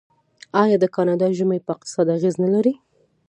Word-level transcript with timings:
آیا 0.61 0.77
د 0.81 0.85
کاناډا 0.95 1.27
ژمی 1.37 1.59
په 1.65 1.69
اقتصاد 1.75 2.07
اغیز 2.17 2.35
نلري؟ 2.43 2.73